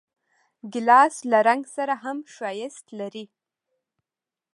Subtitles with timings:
[0.71, 3.25] ګیلاس له رنګ سره هم ښایست لري.